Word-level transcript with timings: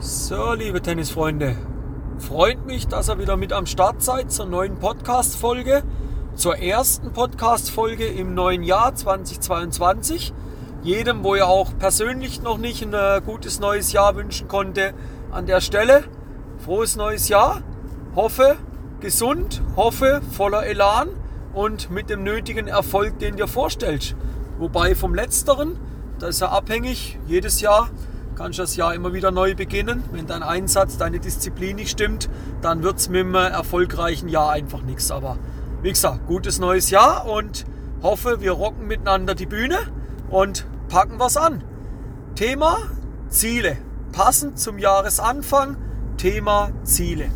So, 0.00 0.52
liebe 0.54 0.82
Tennisfreunde, 0.82 1.56
freut 2.18 2.66
mich, 2.66 2.88
dass 2.88 3.08
ihr 3.08 3.18
wieder 3.18 3.36
mit 3.36 3.52
am 3.52 3.64
Start 3.64 4.02
seid 4.02 4.32
zur 4.32 4.46
neuen 4.46 4.78
Podcast-Folge, 4.78 5.84
zur 6.34 6.58
ersten 6.58 7.12
Podcast-Folge 7.12 8.04
im 8.06 8.34
neuen 8.34 8.64
Jahr 8.64 8.94
2022. 8.94 10.34
Jedem, 10.82 11.22
wo 11.22 11.36
ihr 11.36 11.46
auch 11.46 11.78
persönlich 11.78 12.42
noch 12.42 12.58
nicht 12.58 12.82
ein 12.82 12.92
äh, 12.92 13.22
gutes 13.24 13.60
neues 13.60 13.92
Jahr 13.92 14.16
wünschen 14.16 14.48
konnte, 14.48 14.94
an 15.30 15.46
der 15.46 15.60
Stelle 15.60 16.04
frohes 16.58 16.96
neues 16.96 17.28
Jahr. 17.28 17.62
Hoffe 18.16 18.56
gesund, 19.00 19.62
hoffe 19.76 20.22
voller 20.32 20.66
Elan 20.66 21.08
und 21.52 21.90
mit 21.90 22.10
dem 22.10 22.24
nötigen 22.24 22.66
Erfolg, 22.66 23.18
den 23.20 23.36
dir 23.36 23.46
vorstellst. 23.46 24.16
Wobei 24.58 24.94
vom 24.94 25.14
letzteren, 25.14 25.78
da 26.18 26.26
ist 26.26 26.40
er 26.40 26.52
abhängig, 26.52 27.18
jedes 27.26 27.60
Jahr 27.60 27.90
kannst 28.34 28.58
du 28.58 28.62
das 28.62 28.76
Jahr 28.76 28.94
immer 28.94 29.12
wieder 29.12 29.30
neu 29.30 29.54
beginnen. 29.54 30.04
Wenn 30.12 30.26
dein 30.26 30.42
Einsatz, 30.42 30.96
deine 30.96 31.20
Disziplin 31.20 31.76
nicht 31.76 31.90
stimmt, 31.90 32.28
dann 32.62 32.82
wird 32.82 32.98
es 32.98 33.08
mit 33.08 33.20
einem 33.20 33.34
erfolgreichen 33.34 34.28
Jahr 34.28 34.50
einfach 34.50 34.82
nichts. 34.82 35.10
Aber 35.10 35.38
wie 35.82 35.90
gesagt, 35.90 36.26
gutes 36.26 36.58
neues 36.58 36.90
Jahr 36.90 37.26
und 37.26 37.64
hoffe, 38.02 38.40
wir 38.40 38.52
rocken 38.52 38.86
miteinander 38.86 39.34
die 39.34 39.46
Bühne 39.46 39.78
und 40.30 40.66
packen 40.88 41.18
was 41.18 41.36
an. 41.36 41.62
Thema 42.34 42.78
Ziele. 43.28 43.76
Passend 44.12 44.58
zum 44.58 44.78
Jahresanfang, 44.78 45.76
Thema 46.16 46.70
Ziele. 46.84 47.26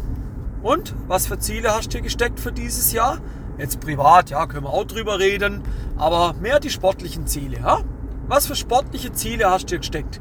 Und 0.62 0.94
was 1.06 1.26
für 1.26 1.38
Ziele 1.38 1.74
hast 1.74 1.86
du 1.86 1.98
dir 1.98 2.02
gesteckt 2.02 2.40
für 2.40 2.52
dieses 2.52 2.92
Jahr? 2.92 3.18
Jetzt 3.58 3.80
privat, 3.80 4.30
ja, 4.30 4.46
können 4.46 4.64
wir 4.64 4.72
auch 4.72 4.84
drüber 4.84 5.18
reden, 5.18 5.62
aber 5.96 6.34
mehr 6.40 6.60
die 6.60 6.70
sportlichen 6.70 7.26
Ziele. 7.26 7.58
Ja? 7.58 7.80
Was 8.28 8.46
für 8.46 8.54
sportliche 8.54 9.12
Ziele 9.12 9.50
hast 9.50 9.64
du 9.64 9.74
dir 9.74 9.78
gesteckt? 9.78 10.20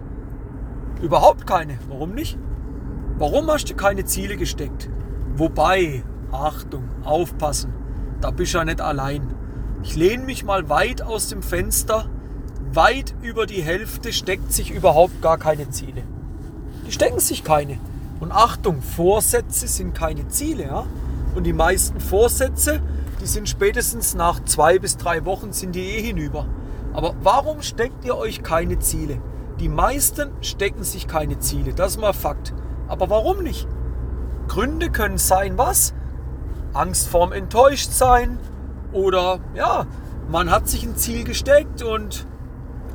Überhaupt 1.02 1.46
keine. 1.46 1.78
Warum 1.90 2.14
nicht? 2.14 2.38
Warum 3.18 3.50
hast 3.50 3.70
du 3.70 3.76
keine 3.76 4.05
Ziele 4.05 4.38
gesteckt? 4.38 4.90
Wobei, 5.36 6.04
Achtung, 6.32 6.84
aufpassen, 7.04 7.74
da 8.21 8.32
bist 8.32 8.54
du 8.54 8.58
ja 8.58 8.66
nicht 8.66 8.82
allein. 8.82 9.34
Ich 9.84 9.96
lehne 9.96 10.24
mich 10.24 10.44
mal 10.44 10.70
weit 10.70 11.02
aus 11.02 11.30
dem 11.30 11.41
Fenster. 11.41 12.10
Weit 12.74 13.16
über 13.21 13.46
die 13.46 13.62
Hälfte 13.62 14.12
steckt 14.12 14.52
sich 14.52 14.71
überhaupt 14.71 15.21
gar 15.21 15.38
keine 15.38 15.70
Ziele. 15.70 16.04
Die 16.86 16.91
stecken 16.91 17.20
sich 17.20 17.43
keine. 17.43 17.77
Und 18.20 18.32
Achtung, 18.32 18.82
Vorsätze 18.82 19.68
sind 19.68 19.93
keine 19.93 20.27
Ziele. 20.27 20.64
Ja? 20.64 20.86
Und 21.36 21.43
die 21.43 21.54
meisten 21.54 21.99
Vorsätze, 21.99 22.82
die 23.21 23.27
sind 23.27 23.48
spätestens 23.48 24.16
nach 24.16 24.43
zwei 24.43 24.80
bis 24.80 24.98
drei 24.98 25.26
Wochen 25.26 25.54
sind 25.54 25.76
die 25.76 25.86
eh 25.86 26.02
hinüber. 26.02 26.48
Aber 26.93 27.16
warum 27.21 27.62
steckt 27.62 28.05
ihr 28.05 28.18
euch 28.18 28.41
keine 28.41 28.80
Ziele? 28.80 29.21
Die 29.60 29.70
meisten 29.70 30.32
stecken 30.41 30.84
sich 30.84 31.08
keine 31.08 31.40
Ziele, 31.40 31.74
das 31.74 31.91
ist 31.94 32.02
mal 32.02 32.13
Fakt. 32.13 32.54
Aber 32.88 33.10
warum 33.10 33.41
nicht? 33.44 33.68
Gründe 34.48 34.91
können 34.91 35.18
sein, 35.18 35.58
was? 35.58 35.94
Angst 36.74 37.10
vorm 37.10 37.32
Enttäuschtsein 37.32 38.40
oder 38.91 39.40
ja, 39.55 39.86
man 40.30 40.52
hat 40.52 40.68
sich 40.68 40.84
ein 40.84 40.96
Ziel 40.96 41.24
gesteckt 41.24 41.82
und 41.82 42.27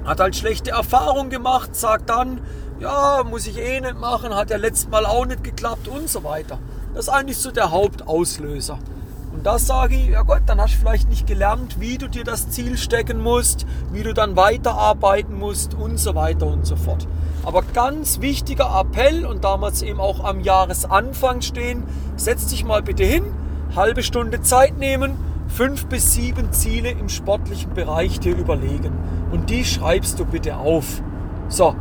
hat 0.04 0.20
halt 0.20 0.36
schlechte 0.36 0.70
Erfahrungen 0.70 1.30
gemacht, 1.30 1.74
sagt 1.74 2.10
dann, 2.10 2.40
ja, 2.78 3.22
muss 3.28 3.46
ich 3.46 3.58
eh 3.58 3.80
nicht 3.80 3.98
machen, 3.98 4.34
hat 4.34 4.50
ja 4.50 4.56
letztes 4.56 4.88
Mal 4.88 5.06
auch 5.06 5.26
nicht 5.26 5.44
geklappt 5.44 5.88
und 5.88 6.08
so 6.08 6.24
weiter. 6.24 6.58
Das 6.94 7.06
ist 7.06 7.12
eigentlich 7.12 7.38
so 7.38 7.50
der 7.50 7.70
Hauptauslöser. 7.70 8.78
Und 9.42 9.46
das 9.46 9.66
sage 9.66 9.96
ich, 9.96 10.10
ja 10.10 10.22
Gott, 10.22 10.42
dann 10.46 10.60
hast 10.60 10.74
du 10.74 10.78
vielleicht 10.78 11.08
nicht 11.08 11.26
gelernt, 11.26 11.80
wie 11.80 11.98
du 11.98 12.06
dir 12.06 12.22
das 12.22 12.50
Ziel 12.50 12.78
stecken 12.78 13.20
musst, 13.20 13.66
wie 13.90 14.04
du 14.04 14.14
dann 14.14 14.36
weiterarbeiten 14.36 15.36
musst 15.36 15.74
und 15.74 15.98
so 15.98 16.14
weiter 16.14 16.46
und 16.46 16.64
so 16.64 16.76
fort. 16.76 17.08
Aber 17.42 17.62
ganz 17.74 18.20
wichtiger 18.20 18.70
Appell 18.78 19.26
und 19.26 19.42
damals 19.42 19.82
eben 19.82 19.98
auch 19.98 20.22
am 20.22 20.42
Jahresanfang 20.42 21.40
stehen, 21.40 21.82
setz 22.14 22.46
dich 22.46 22.64
mal 22.64 22.82
bitte 22.82 23.02
hin, 23.02 23.24
halbe 23.74 24.04
Stunde 24.04 24.42
Zeit 24.42 24.78
nehmen, 24.78 25.16
fünf 25.48 25.86
bis 25.86 26.14
sieben 26.14 26.52
Ziele 26.52 26.90
im 26.90 27.08
sportlichen 27.08 27.74
Bereich 27.74 28.20
dir 28.20 28.36
überlegen. 28.36 28.92
Und 29.32 29.50
die 29.50 29.64
schreibst 29.64 30.20
du 30.20 30.24
bitte 30.24 30.58
auf. 30.58 31.02
So, 31.48 31.74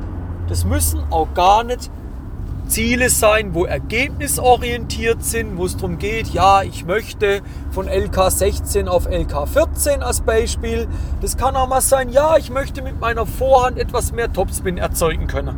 das 0.48 0.66
müssen 0.66 1.04
auch 1.12 1.32
gar 1.36 1.64
nicht 1.64 1.92
Ziele 2.72 3.10
sein, 3.10 3.54
wo 3.54 3.66
ergebnisorientiert 3.66 5.26
sind, 5.26 5.58
wo 5.58 5.66
es 5.66 5.76
darum 5.76 5.98
geht, 5.98 6.28
ja, 6.28 6.62
ich 6.64 6.86
möchte 6.86 7.42
von 7.70 7.86
LK 7.86 8.32
16 8.32 8.88
auf 8.88 9.10
LK 9.10 9.46
14 9.46 10.02
als 10.02 10.22
Beispiel. 10.22 10.88
Das 11.20 11.36
kann 11.36 11.58
auch 11.58 11.68
mal 11.68 11.82
sein, 11.82 12.08
ja, 12.08 12.38
ich 12.38 12.50
möchte 12.50 12.82
mit 12.82 12.98
meiner 12.98 13.26
Vorhand 13.26 13.78
etwas 13.78 14.14
mehr 14.14 14.32
Topspin 14.32 14.78
erzeugen 14.78 15.28
können. 15.28 15.58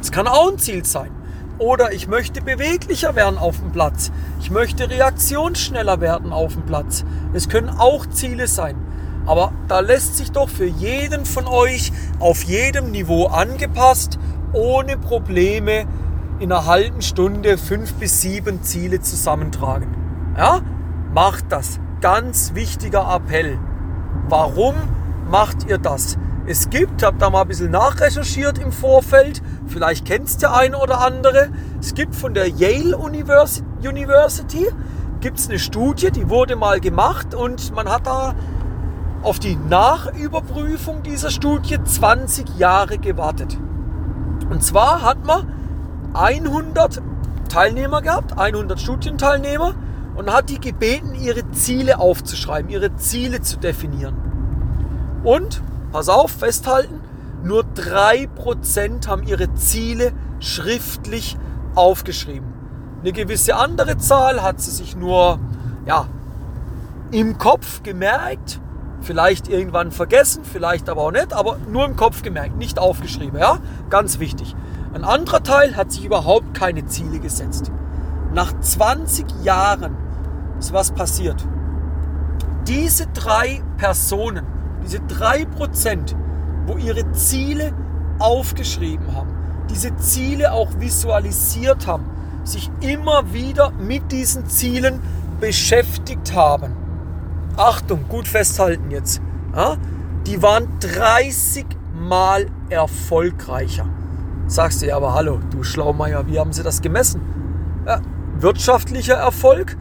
Das 0.00 0.12
kann 0.12 0.26
auch 0.26 0.52
ein 0.52 0.58
Ziel 0.58 0.84
sein. 0.84 1.10
Oder 1.56 1.94
ich 1.94 2.08
möchte 2.08 2.42
beweglicher 2.42 3.16
werden 3.16 3.38
auf 3.38 3.60
dem 3.60 3.72
Platz. 3.72 4.12
Ich 4.38 4.50
möchte 4.50 4.90
reaktionsschneller 4.90 6.02
werden 6.02 6.30
auf 6.30 6.52
dem 6.52 6.66
Platz. 6.66 7.06
Es 7.32 7.48
können 7.48 7.70
auch 7.70 8.04
Ziele 8.04 8.48
sein. 8.48 8.76
Aber 9.24 9.52
da 9.66 9.80
lässt 9.80 10.18
sich 10.18 10.30
doch 10.30 10.50
für 10.50 10.66
jeden 10.66 11.24
von 11.24 11.46
euch 11.46 11.90
auf 12.18 12.42
jedem 12.42 12.90
Niveau 12.90 13.28
angepasst, 13.28 14.18
ohne 14.52 14.96
Probleme 14.96 15.86
in 16.38 16.52
einer 16.52 16.66
halben 16.66 17.02
Stunde 17.02 17.56
fünf 17.58 17.94
bis 17.94 18.20
sieben 18.20 18.62
Ziele 18.62 19.00
zusammentragen. 19.00 19.94
Ja, 20.36 20.60
macht 21.14 21.46
das. 21.50 21.78
Ganz 22.00 22.54
wichtiger 22.54 23.14
Appell. 23.14 23.58
Warum 24.28 24.74
macht 25.30 25.68
ihr 25.68 25.78
das? 25.78 26.18
Es 26.46 26.70
gibt, 26.70 27.04
habe 27.04 27.18
da 27.18 27.30
mal 27.30 27.42
ein 27.42 27.48
bisschen 27.48 27.70
nachrecherchiert 27.70 28.58
im 28.58 28.72
Vorfeld, 28.72 29.40
vielleicht 29.68 30.04
kennst 30.04 30.42
der 30.42 30.52
eine 30.54 30.76
oder 30.76 31.00
andere, 31.00 31.50
es 31.80 31.94
gibt 31.94 32.16
von 32.16 32.34
der 32.34 32.48
Yale 32.48 32.96
University, 32.96 34.66
gibt 35.20 35.38
es 35.38 35.48
eine 35.48 35.60
Studie, 35.60 36.10
die 36.10 36.28
wurde 36.28 36.56
mal 36.56 36.80
gemacht 36.80 37.32
und 37.36 37.72
man 37.76 37.88
hat 37.88 38.08
da 38.08 38.34
auf 39.22 39.38
die 39.38 39.54
Nachüberprüfung 39.54 41.04
dieser 41.04 41.30
Studie 41.30 41.78
20 41.80 42.58
Jahre 42.58 42.98
gewartet. 42.98 43.56
Und 44.50 44.62
zwar 44.62 45.02
hat 45.02 45.24
man 45.24 45.46
100 46.14 47.00
Teilnehmer 47.48 48.02
gehabt, 48.02 48.38
100 48.38 48.80
Studienteilnehmer 48.80 49.74
und 50.14 50.32
hat 50.32 50.50
die 50.50 50.60
gebeten, 50.60 51.14
ihre 51.14 51.50
Ziele 51.52 51.98
aufzuschreiben, 51.98 52.70
ihre 52.70 52.94
Ziele 52.96 53.42
zu 53.42 53.58
definieren. 53.58 54.16
Und, 55.24 55.62
pass 55.92 56.08
auf, 56.08 56.30
festhalten, 56.30 57.00
nur 57.42 57.64
3% 57.76 59.06
haben 59.06 59.22
ihre 59.24 59.52
Ziele 59.54 60.12
schriftlich 60.40 61.36
aufgeschrieben. 61.74 62.52
Eine 63.02 63.12
gewisse 63.12 63.56
andere 63.56 63.98
Zahl 63.98 64.42
hat 64.42 64.60
sie 64.60 64.70
sich 64.70 64.96
nur 64.96 65.38
ja, 65.86 66.06
im 67.10 67.38
Kopf 67.38 67.82
gemerkt, 67.82 68.60
vielleicht 69.02 69.48
irgendwann 69.48 69.92
vergessen, 69.92 70.44
vielleicht 70.44 70.88
aber 70.88 71.02
auch 71.02 71.12
nicht, 71.12 71.32
aber 71.32 71.58
nur 71.70 71.84
im 71.84 71.96
Kopf 71.96 72.22
gemerkt, 72.22 72.56
nicht 72.56 72.78
aufgeschrieben. 72.78 73.38
Ja? 73.38 73.58
Ganz 73.90 74.18
wichtig. 74.18 74.54
Ein 74.94 75.04
anderer 75.04 75.42
Teil 75.42 75.76
hat 75.76 75.92
sich 75.92 76.04
überhaupt 76.04 76.54
keine 76.54 76.84
Ziele 76.86 77.18
gesetzt. 77.18 77.70
Nach 78.34 78.52
20 78.60 79.26
Jahren 79.42 79.96
ist 80.58 80.72
was 80.72 80.92
passiert. 80.92 81.44
Diese 82.66 83.06
drei 83.08 83.62
Personen, 83.76 84.46
diese 84.84 85.00
drei 85.00 85.44
Prozent, 85.44 86.14
wo 86.66 86.76
ihre 86.76 87.10
Ziele 87.12 87.72
aufgeschrieben 88.18 89.14
haben, 89.14 89.30
diese 89.70 89.96
Ziele 89.96 90.52
auch 90.52 90.68
visualisiert 90.78 91.86
haben, 91.86 92.04
sich 92.44 92.70
immer 92.80 93.32
wieder 93.32 93.72
mit 93.72 94.12
diesen 94.12 94.46
Zielen 94.46 95.00
beschäftigt 95.40 96.34
haben. 96.34 96.81
Achtung, 97.56 98.08
gut 98.08 98.26
festhalten 98.26 98.90
jetzt. 98.90 99.20
Ja? 99.54 99.76
Die 100.26 100.42
waren 100.42 100.68
30 100.80 101.66
Mal 101.94 102.46
erfolgreicher. 102.70 103.86
Sagst 104.46 104.82
du 104.82 104.86
ja, 104.86 104.96
aber 104.96 105.14
hallo, 105.14 105.40
du 105.50 105.62
Schlaumeier, 105.62 106.26
wie 106.26 106.38
haben 106.38 106.52
sie 106.52 106.62
das 106.62 106.82
gemessen? 106.82 107.20
Ja, 107.86 108.00
wirtschaftlicher 108.38 109.14
Erfolg, 109.14 109.76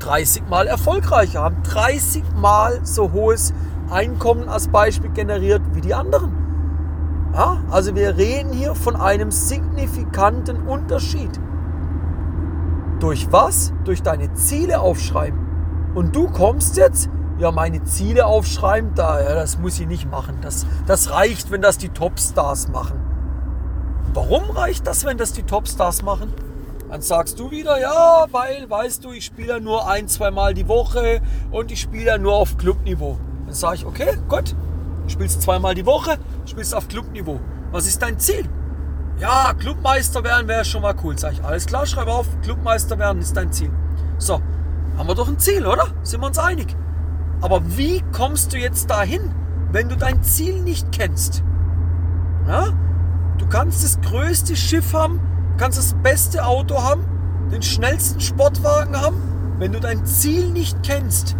30 0.00 0.48
Mal 0.48 0.66
erfolgreicher, 0.66 1.42
haben 1.42 1.62
30 1.62 2.22
Mal 2.36 2.80
so 2.82 3.12
hohes 3.12 3.52
Einkommen 3.90 4.48
als 4.48 4.68
Beispiel 4.68 5.10
generiert 5.10 5.62
wie 5.72 5.80
die 5.80 5.94
anderen. 5.94 6.32
Ja, 7.32 7.58
also 7.70 7.94
wir 7.94 8.16
reden 8.16 8.52
hier 8.52 8.74
von 8.74 8.96
einem 8.96 9.30
signifikanten 9.30 10.62
Unterschied. 10.66 11.30
Durch 12.98 13.30
was? 13.30 13.72
Durch 13.84 14.02
deine 14.02 14.32
Ziele 14.34 14.80
aufschreiben. 14.80 15.39
Und 15.94 16.14
du 16.14 16.28
kommst 16.28 16.76
jetzt, 16.76 17.08
ja, 17.38 17.50
meine 17.50 17.82
Ziele 17.84 18.26
aufschreiben, 18.26 18.94
da, 18.94 19.20
ja, 19.20 19.34
das 19.34 19.58
muss 19.58 19.80
ich 19.80 19.86
nicht 19.86 20.10
machen. 20.10 20.38
Das, 20.42 20.66
das 20.86 21.10
reicht, 21.10 21.50
wenn 21.50 21.62
das 21.62 21.78
die 21.78 21.88
Topstars 21.88 22.68
machen. 22.68 23.00
Warum 24.12 24.50
reicht 24.50 24.86
das, 24.86 25.04
wenn 25.04 25.18
das 25.18 25.32
die 25.32 25.42
Topstars 25.42 26.02
machen? 26.02 26.32
Dann 26.90 27.02
sagst 27.02 27.38
du 27.38 27.50
wieder, 27.52 27.80
ja, 27.80 28.26
weil, 28.32 28.68
weißt 28.68 29.04
du, 29.04 29.12
ich 29.12 29.24
spiele 29.24 29.48
ja 29.48 29.60
nur 29.60 29.88
ein, 29.88 30.08
zwei 30.08 30.32
Mal 30.32 30.54
die 30.54 30.66
Woche 30.66 31.20
und 31.52 31.70
ich 31.70 31.80
spiele 31.80 32.06
ja 32.06 32.18
nur 32.18 32.34
auf 32.34 32.56
Clubniveau. 32.56 33.16
Dann 33.46 33.54
sage 33.54 33.76
ich, 33.76 33.86
okay, 33.86 34.18
gut, 34.28 34.56
du 35.04 35.08
spielst 35.08 35.42
zweimal 35.42 35.74
die 35.74 35.86
Woche, 35.86 36.18
spielst 36.46 36.74
auf 36.74 36.88
Clubniveau. 36.88 37.38
Was 37.70 37.86
ist 37.86 38.02
dein 38.02 38.18
Ziel? 38.18 38.48
Ja, 39.20 39.52
Clubmeister 39.54 40.24
werden 40.24 40.48
wäre 40.48 40.64
schon 40.64 40.82
mal 40.82 40.94
cool. 41.04 41.16
Sag 41.16 41.34
ich, 41.34 41.44
alles 41.44 41.66
klar, 41.66 41.86
schreib 41.86 42.08
auf, 42.08 42.26
Clubmeister 42.42 42.98
werden 42.98 43.22
ist 43.22 43.36
dein 43.36 43.52
Ziel. 43.52 43.70
So, 44.18 44.40
haben 45.00 45.08
wir 45.08 45.14
doch 45.14 45.28
ein 45.28 45.38
Ziel, 45.38 45.66
oder? 45.66 45.86
Sind 46.02 46.20
wir 46.20 46.26
uns 46.26 46.38
einig? 46.38 46.76
Aber 47.40 47.62
wie 47.78 48.02
kommst 48.12 48.52
du 48.52 48.58
jetzt 48.58 48.90
dahin, 48.90 49.34
wenn 49.72 49.88
du 49.88 49.96
dein 49.96 50.22
Ziel 50.22 50.60
nicht 50.60 50.92
kennst? 50.92 51.42
Ja? 52.46 52.66
Du 53.38 53.46
kannst 53.46 53.82
das 53.82 53.98
größte 54.02 54.54
Schiff 54.54 54.92
haben, 54.92 55.18
kannst 55.56 55.78
das 55.78 55.94
beste 56.02 56.44
Auto 56.44 56.82
haben, 56.82 57.02
den 57.50 57.62
schnellsten 57.62 58.20
Sportwagen 58.20 59.00
haben. 59.00 59.16
Wenn 59.58 59.72
du 59.72 59.80
dein 59.80 60.04
Ziel 60.04 60.50
nicht 60.50 60.82
kennst, 60.82 61.34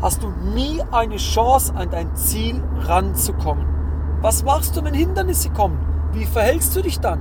hast 0.00 0.22
du 0.22 0.28
nie 0.54 0.80
eine 0.92 1.16
Chance, 1.16 1.74
an 1.74 1.90
dein 1.90 2.14
Ziel 2.14 2.62
ranzukommen. 2.82 3.66
Was 4.20 4.44
machst 4.44 4.76
du, 4.76 4.84
wenn 4.84 4.94
Hindernisse 4.94 5.50
kommen? 5.50 5.80
Wie 6.12 6.26
verhältst 6.26 6.76
du 6.76 6.82
dich 6.82 7.00
dann? 7.00 7.20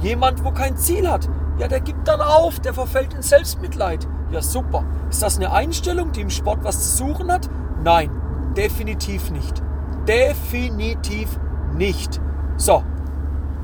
Jemand, 0.00 0.42
wo 0.44 0.50
kein 0.50 0.78
Ziel 0.78 1.10
hat, 1.10 1.28
ja, 1.58 1.68
der 1.68 1.80
gibt 1.80 2.08
dann 2.08 2.22
auf, 2.22 2.58
der 2.60 2.72
verfällt 2.72 3.12
in 3.12 3.20
Selbstmitleid. 3.20 4.08
Ja, 4.32 4.40
super. 4.40 4.82
Ist 5.10 5.22
das 5.22 5.36
eine 5.36 5.52
Einstellung, 5.52 6.12
die 6.12 6.22
im 6.22 6.30
Sport 6.30 6.64
was 6.64 6.96
zu 6.96 7.04
suchen 7.04 7.30
hat? 7.30 7.50
Nein, 7.84 8.10
definitiv 8.56 9.30
nicht. 9.30 9.62
Definitiv 10.08 11.38
nicht. 11.74 12.18
So, 12.56 12.82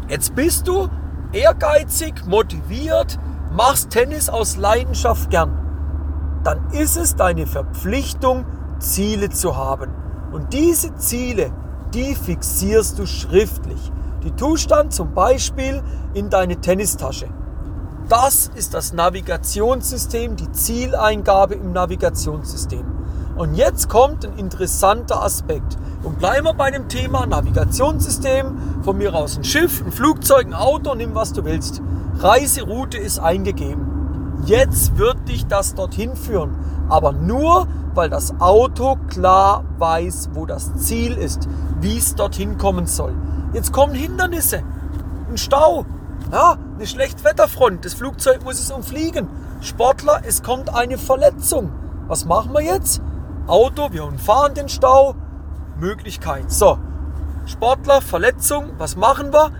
jetzt 0.08 0.34
bist 0.34 0.68
du 0.68 0.88
ehrgeizig, 1.32 2.26
motiviert, 2.26 3.18
machst 3.50 3.90
Tennis 3.90 4.28
aus 4.28 4.58
Leidenschaft 4.58 5.30
gern. 5.30 5.58
Dann 6.44 6.70
ist 6.72 6.96
es 6.96 7.16
deine 7.16 7.46
Verpflichtung, 7.46 8.44
Ziele 8.78 9.30
zu 9.30 9.56
haben. 9.56 9.90
Und 10.32 10.52
diese 10.52 10.94
Ziele, 10.96 11.50
die 11.94 12.14
fixierst 12.14 12.98
du 12.98 13.06
schriftlich. 13.06 13.90
Die 14.22 14.32
tust 14.32 14.70
dann 14.70 14.90
zum 14.90 15.14
Beispiel 15.14 15.82
in 16.12 16.28
deine 16.28 16.60
Tennistasche. 16.60 17.28
Das 18.08 18.50
ist 18.54 18.72
das 18.72 18.94
Navigationssystem, 18.94 20.34
die 20.36 20.50
Zieleingabe 20.50 21.56
im 21.56 21.72
Navigationssystem. 21.72 22.86
Und 23.36 23.54
jetzt 23.54 23.90
kommt 23.90 24.24
ein 24.24 24.38
interessanter 24.38 25.22
Aspekt. 25.22 25.76
Und 26.02 26.18
bleiben 26.18 26.46
wir 26.46 26.54
bei 26.54 26.70
dem 26.70 26.88
Thema 26.88 27.26
Navigationssystem. 27.26 28.80
Von 28.82 28.96
mir 28.96 29.14
aus 29.14 29.36
ein 29.36 29.44
Schiff, 29.44 29.84
ein 29.84 29.92
Flugzeug, 29.92 30.46
ein 30.46 30.54
Auto, 30.54 30.94
nimm 30.94 31.14
was 31.14 31.34
du 31.34 31.44
willst. 31.44 31.82
Reiseroute 32.18 32.96
ist 32.96 33.18
eingegeben. 33.18 34.38
Jetzt 34.46 34.96
wird 34.96 35.28
dich 35.28 35.46
das 35.46 35.74
dorthin 35.74 36.16
führen. 36.16 36.56
Aber 36.88 37.12
nur, 37.12 37.68
weil 37.92 38.08
das 38.08 38.40
Auto 38.40 38.96
klar 39.10 39.64
weiß, 39.76 40.30
wo 40.32 40.46
das 40.46 40.74
Ziel 40.76 41.12
ist, 41.12 41.46
wie 41.82 41.98
es 41.98 42.14
dorthin 42.14 42.56
kommen 42.56 42.86
soll. 42.86 43.12
Jetzt 43.52 43.74
kommen 43.74 43.94
Hindernisse. 43.94 44.62
Ein 45.28 45.36
Stau, 45.36 45.84
ja, 46.32 46.58
eine 46.74 46.86
Schlechtwetterfront, 46.86 47.84
das 47.84 47.94
Flugzeug 47.94 48.44
muss 48.44 48.60
es 48.60 48.70
umfliegen. 48.70 49.28
Sportler, 49.60 50.22
es 50.24 50.42
kommt 50.42 50.74
eine 50.74 50.98
Verletzung. 50.98 51.72
Was 52.06 52.24
machen 52.24 52.52
wir 52.52 52.62
jetzt? 52.62 53.00
Auto, 53.46 53.92
wir 53.92 54.04
umfahren 54.04 54.54
den 54.54 54.68
Stau. 54.68 55.14
Möglichkeit. 55.78 56.50
So, 56.50 56.78
Sportler, 57.46 58.02
Verletzung, 58.02 58.72
was 58.78 58.96
machen 58.96 59.32
wir? 59.32 59.52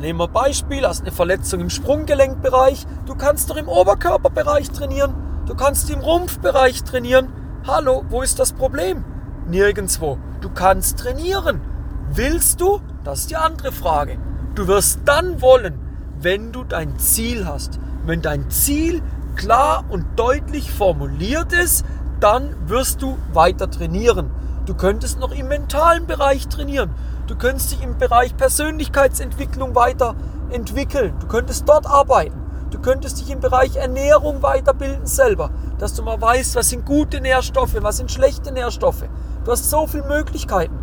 Nehmen 0.00 0.18
wir 0.18 0.28
Beispiel, 0.28 0.86
hast 0.86 1.02
eine 1.02 1.12
Verletzung 1.12 1.60
im 1.60 1.70
Sprunggelenkbereich. 1.70 2.86
Du 3.06 3.14
kannst 3.14 3.48
doch 3.48 3.56
im 3.56 3.68
Oberkörperbereich 3.68 4.70
trainieren. 4.70 5.14
Du 5.46 5.54
kannst 5.54 5.88
im 5.90 6.00
Rumpfbereich 6.00 6.84
trainieren. 6.84 7.32
Hallo, 7.66 8.04
wo 8.10 8.20
ist 8.20 8.38
das 8.38 8.52
Problem? 8.52 9.04
Nirgendwo. 9.46 10.18
Du 10.42 10.50
kannst 10.50 10.98
trainieren. 10.98 11.62
Willst 12.10 12.60
du? 12.60 12.80
Das 13.04 13.20
ist 13.20 13.30
die 13.30 13.36
andere 13.36 13.72
Frage. 13.72 14.18
Du 14.54 14.66
wirst 14.66 15.00
dann 15.06 15.40
wollen, 15.40 15.78
wenn 16.20 16.52
du 16.52 16.64
dein 16.64 16.98
Ziel 16.98 17.46
hast. 17.46 17.78
Wenn 18.04 18.22
dein 18.22 18.50
Ziel 18.50 19.02
klar 19.36 19.84
und 19.88 20.04
deutlich 20.16 20.70
formuliert 20.70 21.52
ist, 21.52 21.84
dann 22.20 22.54
wirst 22.66 23.02
du 23.02 23.18
weiter 23.32 23.70
trainieren. 23.70 24.30
Du 24.64 24.74
könntest 24.74 25.20
noch 25.20 25.32
im 25.32 25.48
mentalen 25.48 26.06
Bereich 26.06 26.48
trainieren. 26.48 26.90
Du 27.26 27.36
könntest 27.36 27.72
dich 27.72 27.82
im 27.82 27.98
Bereich 27.98 28.36
Persönlichkeitsentwicklung 28.36 29.74
weiterentwickeln. 29.74 31.14
Du 31.20 31.26
könntest 31.26 31.68
dort 31.68 31.86
arbeiten. 31.86 32.46
Du 32.70 32.80
könntest 32.80 33.20
dich 33.20 33.30
im 33.30 33.40
Bereich 33.40 33.76
Ernährung 33.76 34.42
weiterbilden 34.42 35.06
selber, 35.06 35.50
dass 35.78 35.94
du 35.94 36.02
mal 36.02 36.20
weißt, 36.20 36.56
was 36.56 36.70
sind 36.70 36.84
gute 36.84 37.20
Nährstoffe, 37.20 37.76
was 37.80 37.98
sind 37.98 38.10
schlechte 38.10 38.52
Nährstoffe. 38.52 39.04
Du 39.44 39.52
hast 39.52 39.70
so 39.70 39.86
viele 39.86 40.06
Möglichkeiten. 40.06 40.76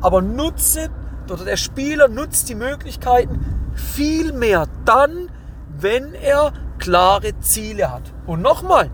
Aber 0.00 0.20
nutze, 0.20 0.88
oder 1.30 1.44
der 1.44 1.56
Spieler 1.56 2.08
nutzt 2.08 2.48
die 2.48 2.54
Möglichkeiten, 2.54 3.72
viel 3.74 4.32
mehr 4.32 4.66
dann, 4.88 5.30
wenn 5.68 6.14
er 6.14 6.52
klare 6.78 7.38
Ziele 7.40 7.92
hat. 7.92 8.02
Und 8.26 8.40
nochmal, 8.40 8.90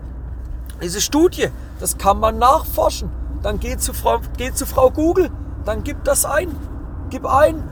diese 0.81 0.99
Studie, 0.99 1.47
das 1.79 1.97
kann 1.97 2.19
man 2.19 2.37
nachforschen. 2.37 3.09
Dann 3.41 3.59
geht 3.59 3.81
zu 3.81 3.93
Frau, 3.93 4.19
zu 4.53 4.65
Frau 4.65 4.91
Google, 4.91 5.29
dann 5.63 5.83
gib 5.83 6.03
das 6.03 6.25
ein. 6.25 6.55
Gib 7.09 7.25
ein, 7.25 7.63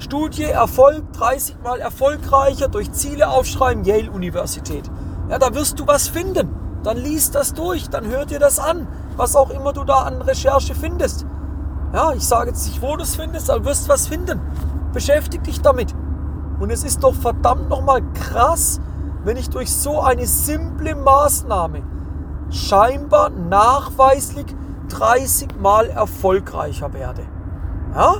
Studie, 0.00 0.44
Erfolg, 0.44 1.12
30 1.12 1.56
Mal 1.62 1.78
erfolgreicher 1.78 2.68
durch 2.68 2.90
Ziele 2.92 3.28
aufschreiben, 3.28 3.84
Yale 3.84 4.10
Universität. 4.10 4.90
Ja, 5.28 5.38
da 5.38 5.54
wirst 5.54 5.78
du 5.78 5.86
was 5.86 6.08
finden. 6.08 6.48
Dann 6.82 6.96
liest 6.96 7.34
das 7.34 7.52
durch, 7.52 7.90
dann 7.90 8.06
hör 8.06 8.24
dir 8.24 8.38
das 8.38 8.58
an, 8.58 8.88
was 9.16 9.36
auch 9.36 9.50
immer 9.50 9.74
du 9.74 9.84
da 9.84 10.04
an 10.04 10.22
Recherche 10.22 10.74
findest. 10.74 11.26
Ja, 11.92 12.14
ich 12.14 12.26
sage 12.26 12.50
jetzt 12.50 12.66
nicht, 12.66 12.80
wo 12.80 12.96
du 12.96 13.02
es 13.02 13.16
findest, 13.16 13.50
aber 13.50 13.66
wirst 13.66 13.90
was 13.90 14.06
finden. 14.06 14.40
Beschäftig 14.94 15.44
dich 15.44 15.60
damit. 15.60 15.94
Und 16.60 16.70
es 16.70 16.84
ist 16.84 17.02
doch 17.02 17.14
verdammt 17.14 17.68
nochmal 17.68 18.02
krass, 18.12 18.80
wenn 19.24 19.36
ich 19.36 19.50
durch 19.50 19.72
so 19.72 20.00
eine 20.00 20.26
simple 20.26 20.94
Maßnahme 20.94 21.82
scheinbar 22.50 23.30
nachweislich 23.30 24.46
30 24.88 25.58
Mal 25.60 25.88
erfolgreicher 25.88 26.92
werde. 26.92 27.22
Ja? 27.94 28.16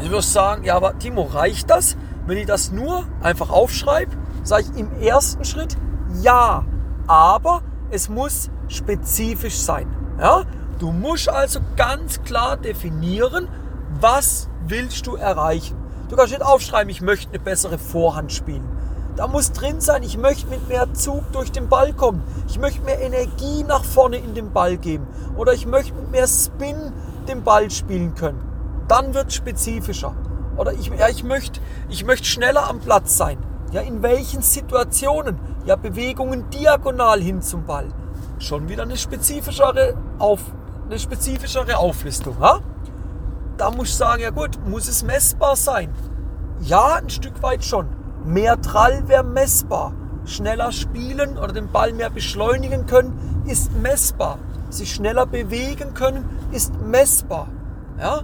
Ich 0.00 0.10
würde 0.10 0.22
sagen, 0.22 0.64
ja, 0.64 0.76
aber 0.76 0.98
Timo, 0.98 1.22
reicht 1.22 1.68
das, 1.70 1.96
wenn 2.26 2.38
ich 2.38 2.46
das 2.46 2.72
nur 2.72 3.04
einfach 3.22 3.50
aufschreibe? 3.50 4.12
Sage 4.42 4.64
ich 4.72 4.80
im 4.80 4.92
ersten 5.00 5.44
Schritt 5.44 5.76
ja, 6.22 6.64
aber 7.06 7.62
es 7.90 8.08
muss 8.08 8.50
spezifisch 8.68 9.58
sein. 9.58 9.86
Ja? 10.18 10.44
Du 10.78 10.92
musst 10.92 11.28
also 11.28 11.60
ganz 11.76 12.22
klar 12.22 12.56
definieren, 12.56 13.48
was 14.00 14.48
willst 14.66 15.06
du 15.06 15.16
erreichen. 15.16 15.79
Du 16.10 16.16
kannst 16.16 16.32
nicht 16.32 16.42
aufschreiben, 16.42 16.90
ich 16.90 17.02
möchte 17.02 17.28
eine 17.28 17.38
bessere 17.38 17.78
Vorhand 17.78 18.32
spielen. 18.32 18.68
Da 19.14 19.28
muss 19.28 19.52
drin 19.52 19.80
sein, 19.80 20.02
ich 20.02 20.18
möchte 20.18 20.48
mit 20.48 20.68
mehr 20.68 20.92
Zug 20.92 21.30
durch 21.30 21.52
den 21.52 21.68
Ball 21.68 21.92
kommen. 21.92 22.22
Ich 22.48 22.58
möchte 22.58 22.82
mehr 22.82 23.00
Energie 23.00 23.62
nach 23.62 23.84
vorne 23.84 24.16
in 24.16 24.34
den 24.34 24.52
Ball 24.52 24.76
geben. 24.76 25.06
Oder 25.36 25.52
ich 25.52 25.66
möchte 25.66 25.94
mit 25.94 26.10
mehr 26.10 26.26
Spin 26.26 26.92
den 27.28 27.44
Ball 27.44 27.70
spielen 27.70 28.16
können. 28.16 28.40
Dann 28.88 29.14
wird 29.14 29.28
es 29.28 29.34
spezifischer. 29.34 30.16
Oder 30.56 30.72
ich, 30.72 30.88
ja, 30.88 31.08
ich, 31.08 31.22
möchte, 31.22 31.60
ich 31.88 32.04
möchte 32.04 32.26
schneller 32.26 32.68
am 32.68 32.80
Platz 32.80 33.16
sein. 33.16 33.38
Ja, 33.70 33.80
in 33.80 34.02
welchen 34.02 34.42
Situationen? 34.42 35.38
Ja, 35.64 35.76
Bewegungen 35.76 36.50
diagonal 36.50 37.20
hin 37.20 37.40
zum 37.40 37.66
Ball. 37.66 37.86
Schon 38.40 38.68
wieder 38.68 38.82
eine 38.82 38.96
spezifischere, 38.96 39.94
Auf, 40.18 40.40
eine 40.86 40.98
spezifischere 40.98 41.76
Auflistung. 41.76 42.36
Ha? 42.40 42.60
Da 43.60 43.70
muss 43.70 43.90
ich 43.90 43.94
sagen, 43.96 44.22
ja 44.22 44.30
gut, 44.30 44.58
muss 44.66 44.88
es 44.88 45.02
messbar 45.02 45.54
sein? 45.54 45.90
Ja, 46.60 46.94
ein 46.94 47.10
Stück 47.10 47.42
weit 47.42 47.62
schon. 47.62 47.88
Mehr 48.24 48.58
Trall 48.62 49.06
wäre 49.06 49.22
messbar. 49.22 49.92
Schneller 50.24 50.72
spielen 50.72 51.36
oder 51.36 51.52
den 51.52 51.70
Ball 51.70 51.92
mehr 51.92 52.08
beschleunigen 52.08 52.86
können, 52.86 53.44
ist 53.46 53.70
messbar. 53.76 54.38
Sich 54.70 54.94
schneller 54.94 55.26
bewegen 55.26 55.92
können, 55.92 56.24
ist 56.52 56.72
messbar. 56.80 57.48
Ja? 57.98 58.22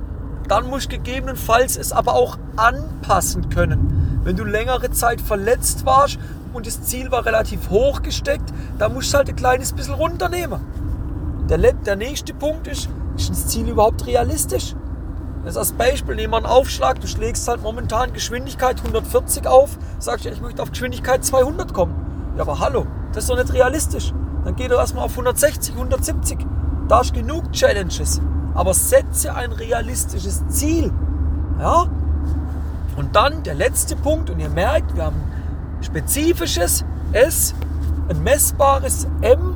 Dann 0.49 0.71
muss 0.71 0.85
ich 0.85 0.89
gegebenenfalls 0.89 1.77
es 1.77 1.93
aber 1.93 2.15
auch 2.15 2.39
anpassen 2.57 3.51
können. 3.51 4.21
Wenn 4.25 4.37
du 4.37 4.45
längere 4.45 4.91
Zeit 4.91 5.21
verletzt 5.21 5.85
warst 5.85 6.19
und 6.55 6.67
das 6.67 6.83
Ziel 6.83 7.11
war 7.11 7.27
relativ 7.27 7.69
hoch 7.69 8.01
gesteckt, 8.01 8.55
dann 8.79 8.95
musst 8.95 9.13
du 9.13 9.19
halt 9.19 9.29
ein 9.29 9.37
kleines 9.37 9.75
bisschen 9.75 9.95
runternehmen. 9.95 10.61
Der, 11.51 11.59
der 11.59 11.97
nächste 11.97 12.33
Punkt 12.33 12.67
ist, 12.69 12.89
ist 13.19 13.29
das 13.29 13.49
Ziel 13.49 13.69
überhaupt 13.69 14.07
realistisch? 14.07 14.75
Das 15.47 15.57
als 15.57 15.71
Beispiel, 15.71 16.17
nehmen 16.17 16.33
wir 16.33 16.39
einen 16.39 16.47
Aufschlag, 16.47 17.01
du 17.01 17.07
schlägst 17.07 17.47
halt 17.47 17.63
momentan 17.63 18.13
Geschwindigkeit 18.13 18.79
140 18.79 19.47
auf, 19.47 19.79
sagst 20.01 20.25
ja, 20.25 20.33
ich 20.33 20.41
möchte 20.41 20.61
auf 20.61 20.71
Geschwindigkeit 20.73 21.25
200 21.25 21.73
kommen. 21.73 21.95
Ja, 22.35 22.43
aber 22.43 22.59
hallo, 22.59 22.85
das 23.13 23.23
ist 23.23 23.31
doch 23.31 23.37
nicht 23.37 23.53
realistisch. 23.53 24.13
Dann 24.45 24.57
geh 24.57 24.67
doch 24.67 24.81
erstmal 24.81 25.05
auf 25.05 25.13
160, 25.13 25.75
170. 25.75 26.45
Da 26.89 27.01
ist 27.01 27.15
genug 27.15 27.53
Challenges. 27.53 28.21
Aber 28.55 28.75
setze 28.75 29.37
ein 29.37 29.53
realistisches 29.53 30.43
Ziel. 30.49 30.93
Ja? 31.61 31.87
Und 32.97 33.15
dann 33.15 33.45
der 33.45 33.55
letzte 33.55 33.95
Punkt, 33.95 34.31
und 34.31 34.41
ihr 34.41 34.51
merkt, 34.51 34.97
wir 34.97 35.05
haben 35.05 35.23
ein 35.79 35.85
spezifisches 35.85 36.85
S, 37.13 37.55
ein 38.09 38.21
messbares 38.21 39.07
M, 39.21 39.55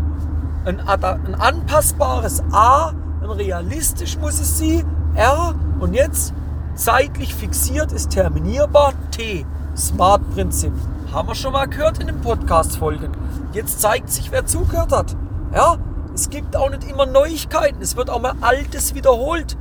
ein, 0.65 0.79
ein 0.79 1.35
anpassbares 1.35 2.45
A, 2.53 2.93
ein 3.23 3.31
realistisch 3.31 4.17
muss 4.19 4.39
es 4.39 4.57
sein, 4.57 4.85
R 5.17 5.57
und 5.81 5.95
jetzt 5.95 6.33
Zeitlich 6.81 7.35
fixiert 7.35 7.93
ist 7.93 8.11
terminierbar. 8.11 8.95
T. 9.11 9.45
Smart-Prinzip. 9.77 10.73
Haben 11.13 11.29
wir 11.29 11.35
schon 11.35 11.53
mal 11.53 11.67
gehört 11.67 11.99
in 11.99 12.07
den 12.07 12.23
Podcast-Folgen. 12.23 13.13
Jetzt 13.53 13.83
zeigt 13.83 14.09
sich, 14.09 14.33
wer 14.33 14.47
zugehört 14.47 14.91
hat. 14.91 15.15
Ja, 15.55 15.77
es 16.15 16.31
gibt 16.31 16.57
auch 16.57 16.71
nicht 16.71 16.89
immer 16.89 17.05
Neuigkeiten. 17.05 17.83
Es 17.83 17.97
wird 17.97 18.09
auch 18.09 18.23
mal 18.23 18.33
Altes 18.41 18.95
wiederholt. 18.95 19.59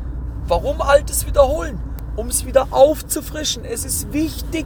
Warum 0.48 0.82
Altes 0.82 1.28
wiederholen? 1.28 1.78
Um 2.16 2.28
es 2.28 2.46
wieder 2.46 2.68
aufzufrischen. 2.72 3.66
Es 3.66 3.84
ist 3.84 4.14
wichtig. 4.14 4.66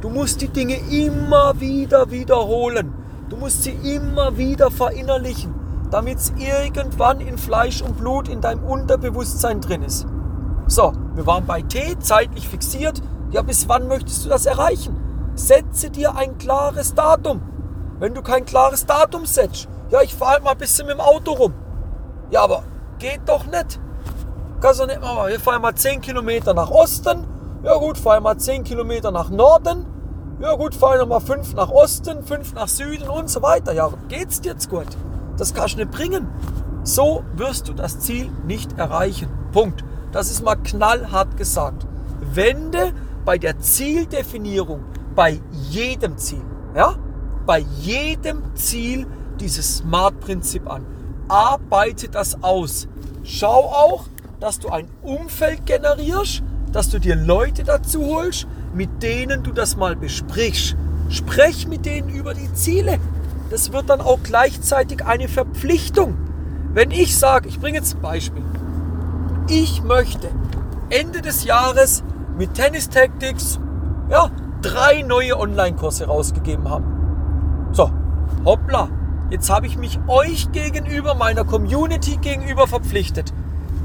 Du 0.00 0.08
musst 0.08 0.40
die 0.40 0.48
Dinge 0.48 0.76
immer 0.90 1.60
wieder 1.60 2.10
wiederholen. 2.10 2.94
Du 3.28 3.36
musst 3.36 3.64
sie 3.64 3.72
immer 3.72 4.38
wieder 4.38 4.70
verinnerlichen, 4.70 5.52
damit 5.90 6.18
es 6.18 6.32
irgendwann 6.38 7.20
in 7.20 7.36
Fleisch 7.36 7.82
und 7.82 7.98
Blut 7.98 8.28
in 8.28 8.40
deinem 8.40 8.64
Unterbewusstsein 8.64 9.60
drin 9.60 9.82
ist. 9.82 10.06
So, 10.66 10.92
wir 11.14 11.26
waren 11.26 11.46
bei 11.46 11.62
T, 11.62 11.98
zeitlich 11.98 12.48
fixiert. 12.48 13.02
Ja, 13.30 13.42
bis 13.42 13.68
wann 13.68 13.88
möchtest 13.88 14.24
du 14.24 14.28
das 14.28 14.46
erreichen? 14.46 14.96
Setze 15.34 15.90
dir 15.90 16.16
ein 16.16 16.38
klares 16.38 16.94
Datum. 16.94 17.42
Wenn 17.98 18.14
du 18.14 18.22
kein 18.22 18.44
klares 18.44 18.86
Datum 18.86 19.26
setzt, 19.26 19.68
ja, 19.90 20.00
ich 20.02 20.14
fahre 20.14 20.32
halt 20.32 20.44
mal 20.44 20.52
ein 20.52 20.58
bisschen 20.58 20.86
mit 20.86 20.96
dem 20.96 21.00
Auto 21.00 21.32
rum. 21.32 21.54
Ja, 22.30 22.42
aber 22.42 22.64
geht 22.98 23.20
doch 23.26 23.44
nicht. 23.46 23.78
Kannst 24.60 24.80
du 24.80 24.86
nicht 24.86 25.00
mal, 25.00 25.28
wir 25.28 25.40
fahren 25.40 25.62
mal 25.62 25.74
10 25.74 26.00
Kilometer 26.00 26.54
nach 26.54 26.70
Osten. 26.70 27.26
Ja 27.62 27.74
gut, 27.76 27.98
fahren 27.98 28.22
mal 28.22 28.36
10 28.36 28.64
Kilometer 28.64 29.10
nach 29.10 29.30
Norden. 29.30 29.86
Ja 30.40 30.54
gut, 30.54 30.74
fahren 30.74 30.98
wir 30.98 31.06
mal 31.06 31.20
5 31.20 31.54
nach 31.54 31.70
Osten, 31.70 32.22
5 32.22 32.54
nach 32.54 32.68
Süden 32.68 33.08
und 33.08 33.28
so 33.28 33.42
weiter. 33.42 33.72
Ja, 33.72 33.90
geht's 34.08 34.40
dir 34.40 34.52
jetzt 34.52 34.68
gut? 34.70 34.86
Das 35.36 35.54
kannst 35.54 35.74
du 35.74 35.78
nicht 35.78 35.90
bringen. 35.90 36.28
So 36.84 37.22
wirst 37.34 37.68
du 37.68 37.72
das 37.72 38.00
Ziel 38.00 38.30
nicht 38.46 38.78
erreichen. 38.78 39.28
Punkt. 39.52 39.84
Das 40.12 40.30
ist 40.30 40.44
mal 40.44 40.56
knallhart 40.56 41.36
gesagt. 41.36 41.86
Wende 42.20 42.92
bei 43.24 43.38
der 43.38 43.58
Zieldefinierung, 43.58 44.84
bei 45.14 45.40
jedem 45.70 46.18
Ziel, 46.18 46.42
ja, 46.76 46.94
bei 47.46 47.60
jedem 47.80 48.54
Ziel 48.54 49.06
dieses 49.40 49.78
Smart-Prinzip 49.78 50.70
an. 50.70 50.86
Arbeite 51.28 52.08
das 52.08 52.42
aus. 52.42 52.88
Schau 53.24 53.64
auch, 53.70 54.04
dass 54.38 54.58
du 54.58 54.68
ein 54.68 54.88
Umfeld 55.02 55.66
generierst, 55.66 56.42
dass 56.72 56.90
du 56.90 56.98
dir 56.98 57.16
Leute 57.16 57.64
dazu 57.64 58.04
holst, 58.06 58.46
mit 58.74 59.02
denen 59.02 59.42
du 59.42 59.52
das 59.52 59.76
mal 59.76 59.96
besprichst. 59.96 60.76
Sprech 61.08 61.68
mit 61.68 61.86
denen 61.86 62.08
über 62.08 62.34
die 62.34 62.52
Ziele. 62.54 62.98
Das 63.50 63.72
wird 63.72 63.90
dann 63.90 64.00
auch 64.00 64.18
gleichzeitig 64.22 65.04
eine 65.04 65.28
Verpflichtung. 65.28 66.16
Wenn 66.72 66.90
ich 66.90 67.16
sage, 67.16 67.48
ich 67.48 67.60
bringe 67.60 67.78
jetzt 67.78 67.96
ein 67.96 68.00
Beispiel. 68.00 68.42
Ich 69.48 69.82
möchte 69.82 70.28
Ende 70.88 71.20
des 71.20 71.44
Jahres 71.44 72.04
mit 72.38 72.54
Tennis 72.54 72.88
Tactics 72.88 73.58
ja, 74.08 74.30
drei 74.62 75.02
neue 75.02 75.38
Online-Kurse 75.38 76.06
rausgegeben 76.06 76.68
haben. 76.70 77.70
So, 77.72 77.90
hoppla, 78.44 78.88
jetzt 79.30 79.50
habe 79.50 79.66
ich 79.66 79.76
mich 79.76 79.98
euch 80.06 80.52
gegenüber, 80.52 81.14
meiner 81.14 81.44
Community 81.44 82.18
gegenüber 82.18 82.68
verpflichtet. 82.68 83.32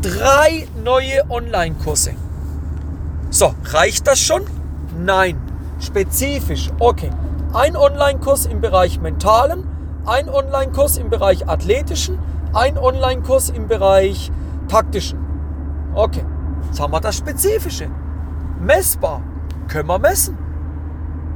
Drei 0.02 0.68
neue 0.84 1.30
Online-Kurse. 1.30 2.12
So, 3.30 3.56
reicht 3.66 4.06
das 4.08 4.20
schon? 4.20 4.44
Nein. 4.98 5.38
Spezifisch. 5.80 6.70
Okay. 6.80 7.10
Ein 7.54 7.76
Online-Kurs 7.76 8.46
im 8.46 8.62
Bereich 8.62 9.00
Mentalen, 9.00 9.64
ein 10.06 10.30
Online-Kurs 10.30 10.98
im 10.98 11.10
Bereich 11.10 11.48
Athletischen, 11.48 12.20
ein 12.54 12.78
Online-Kurs 12.78 13.50
im 13.50 13.68
Bereich 13.68 14.32
Taktischen. 14.68 15.26
Okay. 15.98 16.24
Jetzt 16.68 16.80
haben 16.80 16.94
wir 16.94 17.01
das 17.01 17.18
Spezifische. 17.18 17.89
Messbar. 18.60 19.24
Können 19.68 19.89
wir 19.89 19.98
messen. 19.98 20.38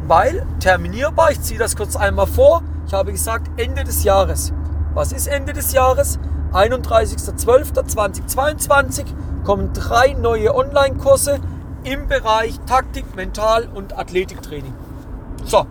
Weil 0.06 0.46
terminierbar, 0.60 1.32
ich 1.32 1.42
ziehe 1.42 1.58
das 1.58 1.76
kurz 1.76 1.96
einmal 1.96 2.28
vor, 2.28 2.62
ich 2.86 2.94
habe 2.94 3.12
gesagt 3.12 3.60
Ende 3.60 3.84
des 3.84 4.04
Jahres. 4.04 4.54
Was 4.94 5.14
ist 5.14 5.26
Ende 5.26 5.54
des 5.54 5.74
Jahres? 5.74 6.20
31.12.2022 6.54 9.06
kommen 9.44 9.74
drei 9.74 10.14
neue 10.14 10.54
Online-Kurse 10.54 11.40
im 11.84 12.08
Bereich 12.08 12.60
Taktik, 12.68 13.16
Mental 13.16 13.68
und 13.74 13.98
Athletiktraining. 13.98 14.76
So, 15.44 15.66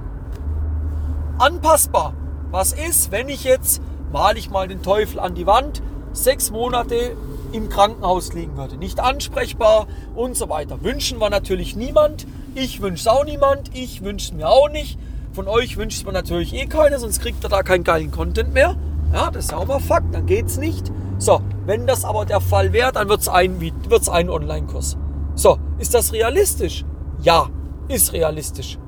anpassbar. 1.39 2.15
Was 2.51 2.73
ist, 2.73 3.13
wenn 3.13 3.29
ich 3.29 3.45
jetzt, 3.45 3.81
male 4.11 4.37
ich 4.39 4.51
mal 4.51 4.67
den 4.67 4.83
Teufel 4.83 5.21
an 5.21 5.37
die 5.37 5.47
Wand, 5.47 5.81
sechs 6.13 6.51
Monate 6.51 7.15
im 7.53 7.69
Krankenhaus 7.69 8.33
liegen 8.33 8.57
würde? 8.57 8.77
Nicht 8.77 9.01
ansprechbar 9.01 9.87
und 10.15 10.37
so 10.37 10.49
weiter. 10.49 10.83
Wünschen 10.83 11.19
wir 11.19 11.31
natürlich 11.31 11.77
niemand. 11.77 12.27
Ich 12.55 12.81
wünsche 12.81 13.03
es 13.03 13.07
auch 13.07 13.25
niemand. 13.25 13.75
Ich 13.75 14.03
wünsche 14.03 14.31
es 14.31 14.37
mir 14.37 14.49
auch 14.49 14.69
nicht. 14.71 14.99
Von 15.33 15.47
euch 15.47 15.77
wünscht 15.77 16.05
man 16.05 16.15
natürlich 16.15 16.55
eh 16.55 16.67
keine, 16.67 16.99
sonst 16.99 17.21
kriegt 17.21 17.45
ihr 17.45 17.49
da 17.49 17.63
keinen 17.63 17.85
geilen 17.85 18.11
Content 18.11 18.53
mehr. 18.53 18.77
Ja, 19.13 19.31
das 19.31 19.45
ist 19.45 19.51
ja 19.53 19.59
auch 19.59 19.67
mal 19.67 19.79
Fakt, 19.81 20.15
dann 20.15 20.27
geht's 20.27 20.57
nicht. 20.57 20.91
So, 21.19 21.41
wenn 21.67 21.87
das 21.87 22.05
aber 22.05 22.25
der 22.25 22.41
Fall 22.41 22.73
wäre, 22.73 22.93
dann 22.93 23.09
wird 23.09 23.21
es 23.21 23.29
ein, 23.29 23.61
wird's 23.61 24.09
ein 24.09 24.29
Online-Kurs. 24.31 24.97
So, 25.35 25.59
ist 25.79 25.95
das 25.95 26.13
realistisch? 26.13 26.85
Ja, 27.23 27.49
ist 27.89 28.13
realistisch. 28.13 28.79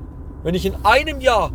Wenn 0.43 0.55
ich 0.55 0.65
in 0.65 0.75
einem 0.83 1.21
Jahr 1.21 1.51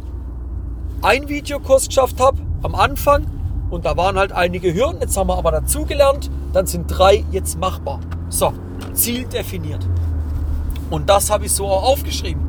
einen 1.02 1.28
Videokurs 1.28 1.88
geschafft 1.88 2.20
habe, 2.20 2.38
am 2.62 2.74
Anfang, 2.74 3.26
und 3.70 3.84
da 3.84 3.96
waren 3.96 4.18
halt 4.18 4.32
einige 4.32 4.74
Hürden, 4.74 5.00
jetzt 5.00 5.16
haben 5.16 5.28
wir 5.28 5.36
aber 5.36 5.50
dazugelernt, 5.52 6.30
dann 6.52 6.66
sind 6.66 6.86
drei 6.86 7.24
jetzt 7.30 7.58
machbar. 7.58 8.00
So, 8.28 8.52
Ziel 8.92 9.26
definiert. 9.26 9.86
Und 10.90 11.08
das 11.10 11.30
habe 11.30 11.46
ich 11.46 11.52
so 11.52 11.66
auch 11.66 11.84
aufgeschrieben. 11.84 12.42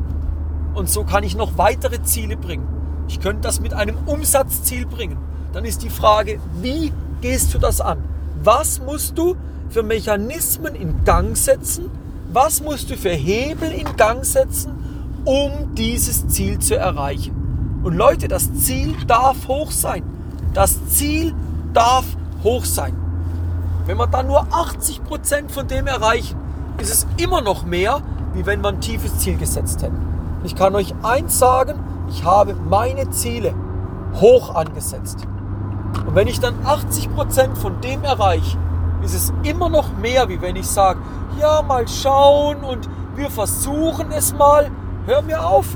Und 0.74 0.88
so 0.88 1.04
kann 1.04 1.24
ich 1.24 1.36
noch 1.36 1.58
weitere 1.58 2.02
Ziele 2.02 2.36
bringen. 2.36 2.66
Ich 3.08 3.20
könnte 3.20 3.42
das 3.42 3.60
mit 3.60 3.74
einem 3.74 3.96
Umsatzziel 4.06 4.86
bringen. 4.86 5.18
Dann 5.52 5.64
ist 5.64 5.82
die 5.82 5.90
Frage, 5.90 6.40
wie 6.60 6.92
gehst 7.20 7.52
du 7.52 7.58
das 7.58 7.80
an? 7.80 7.98
Was 8.42 8.80
musst 8.80 9.18
du 9.18 9.36
für 9.68 9.82
Mechanismen 9.82 10.74
in 10.74 11.04
Gang 11.04 11.36
setzen, 11.36 11.90
was 12.32 12.62
musst 12.62 12.90
du 12.90 12.96
für 12.96 13.10
Hebel 13.10 13.72
in 13.72 13.96
Gang 13.96 14.24
setzen, 14.24 14.72
um 15.24 15.74
dieses 15.74 16.28
Ziel 16.28 16.60
zu 16.60 16.76
erreichen? 16.76 17.80
Und 17.82 17.96
Leute, 17.96 18.28
das 18.28 18.54
Ziel 18.54 18.94
darf 19.06 19.48
hoch 19.48 19.70
sein. 19.70 20.04
Das 20.52 20.86
Ziel 20.86 21.34
darf 21.72 22.04
hoch 22.42 22.64
sein. 22.64 22.96
Wenn 23.86 23.96
wir 23.96 24.06
dann 24.06 24.26
nur 24.26 24.42
80% 24.42 25.48
von 25.48 25.68
dem 25.68 25.86
erreichen, 25.86 26.36
ist 26.78 26.92
es 26.92 27.06
immer 27.18 27.40
noch 27.40 27.64
mehr, 27.64 28.02
wie 28.34 28.46
wenn 28.46 28.60
wir 28.62 28.68
ein 28.68 28.80
tiefes 28.80 29.18
Ziel 29.18 29.36
gesetzt 29.36 29.82
hätten. 29.82 30.00
Ich 30.44 30.56
kann 30.56 30.74
euch 30.74 30.94
eins 31.02 31.38
sagen, 31.38 31.78
ich 32.08 32.24
habe 32.24 32.54
meine 32.54 33.10
Ziele 33.10 33.54
hoch 34.14 34.54
angesetzt. 34.54 35.18
Und 36.06 36.14
wenn 36.14 36.26
ich 36.26 36.40
dann 36.40 36.54
80% 36.64 37.56
von 37.56 37.80
dem 37.80 38.02
erreiche, 38.02 38.58
ist 39.02 39.14
es 39.14 39.32
immer 39.44 39.68
noch 39.68 39.96
mehr, 39.96 40.28
wie 40.28 40.40
wenn 40.40 40.56
ich 40.56 40.66
sage, 40.66 41.00
ja, 41.40 41.62
mal 41.62 41.86
schauen 41.86 42.64
und 42.64 42.88
wir 43.14 43.30
versuchen 43.30 44.10
es 44.12 44.34
mal. 44.34 44.70
Hör 45.06 45.22
mir 45.22 45.46
auf. 45.46 45.66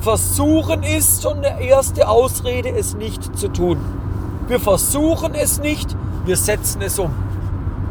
Versuchen 0.00 0.82
ist 0.82 1.22
schon 1.22 1.38
eine 1.38 1.62
erste 1.62 2.08
Ausrede, 2.08 2.70
es 2.70 2.94
nicht 2.94 3.36
zu 3.38 3.48
tun. 3.48 3.78
Wir 4.48 4.58
versuchen 4.58 5.34
es 5.34 5.60
nicht, 5.60 5.96
wir 6.24 6.36
setzen 6.36 6.82
es 6.82 6.98
um. 6.98 7.10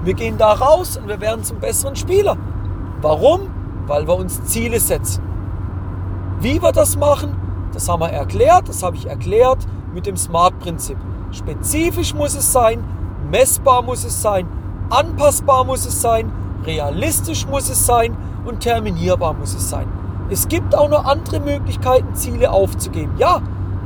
Wir 0.03 0.13
gehen 0.13 0.37
da 0.37 0.53
raus 0.53 0.97
und 0.97 1.07
wir 1.07 1.21
werden 1.21 1.43
zum 1.43 1.59
besseren 1.59 1.95
Spieler. 1.95 2.37
Warum? 3.01 3.49
Weil 3.87 4.07
wir 4.07 4.15
uns 4.15 4.43
Ziele 4.45 4.79
setzen. 4.79 5.23
Wie 6.39 6.61
wir 6.61 6.71
das 6.71 6.97
machen, 6.97 7.35
das 7.73 7.87
haben 7.87 8.01
wir 8.01 8.09
erklärt, 8.09 8.67
das 8.67 8.83
habe 8.83 8.95
ich 8.95 9.05
erklärt 9.07 9.59
mit 9.93 10.05
dem 10.05 10.17
SMART-Prinzip. 10.17 10.97
Spezifisch 11.31 12.13
muss 12.13 12.35
es 12.35 12.51
sein, 12.51 12.83
messbar 13.29 13.81
muss 13.81 14.03
es 14.03 14.21
sein, 14.21 14.47
anpassbar 14.89 15.63
muss 15.63 15.85
es 15.85 16.01
sein, 16.01 16.31
realistisch 16.65 17.47
muss 17.47 17.69
es 17.69 17.85
sein 17.85 18.17
und 18.45 18.59
terminierbar 18.59 19.33
muss 19.33 19.53
es 19.53 19.69
sein. 19.69 19.87
Es 20.29 20.47
gibt 20.47 20.75
auch 20.75 20.89
noch 20.89 21.05
andere 21.05 21.39
Möglichkeiten, 21.39 22.15
Ziele 22.15 22.51
aufzugeben. 22.51 23.13
Ja, 23.17 23.41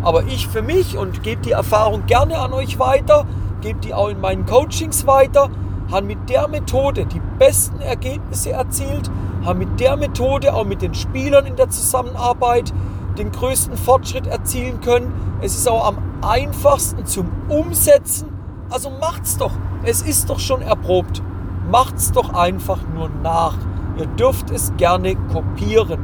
aber 0.05 0.23
ich 0.25 0.47
für 0.47 0.61
mich 0.61 0.97
und 0.97 1.23
gebe 1.23 1.41
die 1.41 1.51
Erfahrung 1.51 2.05
gerne 2.05 2.37
an 2.37 2.53
euch 2.53 2.77
weiter, 2.77 3.25
gebe 3.61 3.79
die 3.79 3.93
auch 3.93 4.07
in 4.09 4.21
meinen 4.21 4.45
Coachings 4.45 5.07
weiter, 5.07 5.49
haben 5.91 6.05
mit 6.05 6.29
der 6.29 6.47
Methode 6.47 7.07
die 7.07 7.21
besten 7.39 7.81
Ergebnisse 7.81 8.51
erzielt, 8.51 9.09
haben 9.43 9.59
mit 9.59 9.79
der 9.79 9.97
Methode 9.97 10.53
auch 10.53 10.63
mit 10.63 10.83
den 10.83 10.93
Spielern 10.93 11.47
in 11.47 11.55
der 11.55 11.69
Zusammenarbeit 11.69 12.71
den 13.17 13.31
größten 13.31 13.77
Fortschritt 13.77 14.27
erzielen 14.27 14.79
können. 14.79 15.11
Es 15.41 15.55
ist 15.55 15.67
auch 15.67 15.87
am 15.87 15.97
einfachsten 16.21 17.05
zum 17.07 17.31
Umsetzen. 17.49 18.29
Also 18.69 18.91
macht's 18.91 19.37
doch. 19.37 19.51
Es 19.83 20.03
ist 20.03 20.29
doch 20.29 20.39
schon 20.39 20.61
erprobt. 20.61 21.23
Macht's 21.71 22.11
doch 22.11 22.33
einfach 22.33 22.79
nur 22.93 23.09
nach. 23.23 23.55
Ihr 23.97 24.05
dürft 24.05 24.51
es 24.51 24.71
gerne 24.77 25.15
kopieren. 25.15 25.99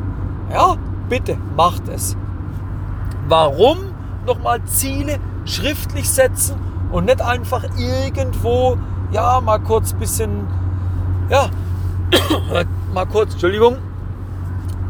Ja, 0.51 0.75
bitte 1.07 1.37
macht 1.55 1.87
es. 1.87 2.17
Warum 3.27 3.90
nochmal 4.25 4.63
Ziele 4.65 5.19
schriftlich 5.45 6.09
setzen 6.09 6.55
und 6.91 7.05
nicht 7.05 7.21
einfach 7.21 7.63
irgendwo, 7.77 8.77
ja, 9.11 9.41
mal 9.41 9.59
kurz 9.59 9.93
ein 9.93 9.99
bisschen, 9.99 10.47
ja, 11.29 11.49
mal 12.93 13.05
kurz, 13.05 13.33
Entschuldigung, 13.33 13.77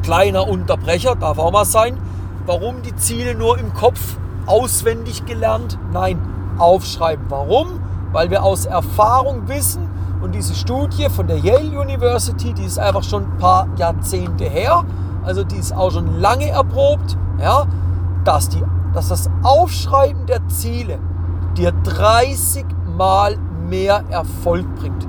kleiner 0.04 0.48
Unterbrecher, 0.48 1.16
darf 1.16 1.38
auch 1.38 1.52
mal 1.52 1.66
sein. 1.66 1.98
Warum 2.46 2.82
die 2.82 2.96
Ziele 2.96 3.36
nur 3.36 3.60
im 3.60 3.74
Kopf 3.74 4.18
auswendig 4.48 5.26
gelernt? 5.26 5.78
Nein, 5.94 6.20
aufschreiben. 6.58 7.26
Warum? 7.30 7.80
Weil 8.12 8.32
wir 8.32 8.44
aus 8.44 8.66
Erfahrung 8.66 9.48
wissen, 9.48 9.88
und 10.22 10.36
diese 10.36 10.54
Studie 10.54 11.10
von 11.10 11.28
der 11.28 11.38
Yale 11.38 11.80
University, 11.80 12.54
die 12.54 12.66
ist 12.66 12.78
einfach 12.78 13.04
schon 13.04 13.24
ein 13.24 13.38
paar 13.38 13.68
Jahrzehnte 13.76 14.46
her, 14.46 14.84
also 15.24 15.44
die 15.44 15.58
ist 15.58 15.74
auch 15.74 15.92
schon 15.92 16.20
lange 16.20 16.48
erprobt, 16.48 17.18
ja, 17.40 17.66
dass, 18.24 18.50
die, 18.50 18.64
dass 18.94 19.10
das 19.10 19.30
Aufschreiben 19.44 20.26
der 20.26 20.48
Ziele 20.48 21.00
dir 21.58 21.72
30 21.72 22.66
Mal 22.98 23.38
mehr 23.70 24.04
Erfolg 24.10 24.66
bringt. 24.76 25.08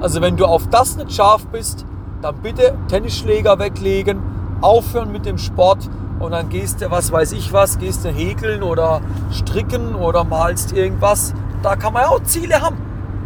Also 0.00 0.20
wenn 0.20 0.36
du 0.36 0.46
auf 0.46 0.68
das 0.68 0.96
nicht 0.96 1.12
scharf 1.12 1.46
bist, 1.48 1.84
dann 2.22 2.36
bitte 2.36 2.76
Tennisschläger 2.88 3.58
weglegen, 3.58 4.22
aufhören 4.60 5.12
mit 5.12 5.26
dem 5.26 5.38
Sport 5.38 5.88
und 6.18 6.32
dann 6.32 6.48
gehst 6.48 6.80
du, 6.80 6.90
was 6.90 7.12
weiß 7.12 7.32
ich 7.32 7.52
was, 7.52 7.78
gehst 7.78 8.04
du 8.04 8.10
häkeln 8.10 8.62
oder 8.62 9.00
stricken 9.30 9.94
oder 9.94 10.24
malst 10.24 10.72
irgendwas. 10.72 11.34
Da 11.62 11.76
kann 11.76 11.92
man 11.92 12.02
ja 12.02 12.08
auch 12.08 12.22
Ziele 12.22 12.60
haben. 12.60 12.76